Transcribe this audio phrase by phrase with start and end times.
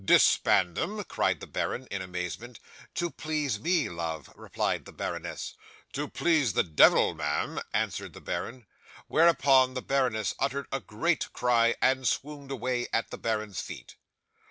[0.03, 2.59] '"Disband them!" cried the baron, in amazement.
[2.95, 5.53] '"To please me, love," replied the baroness.
[5.93, 8.65] '"To please the devil, ma'am," answered the baron.
[9.05, 13.93] 'Whereupon the baroness uttered a great cry, and swooned away at the baron's feet.